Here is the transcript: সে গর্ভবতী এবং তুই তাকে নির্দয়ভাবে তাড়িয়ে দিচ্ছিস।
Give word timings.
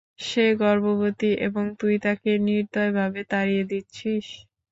সে 0.21 0.45
গর্ভবতী 0.59 1.31
এবং 1.47 1.63
তুই 1.79 1.95
তাকে 2.05 2.31
নির্দয়ভাবে 2.47 3.21
তাড়িয়ে 3.31 3.63
দিচ্ছিস। 3.65 4.25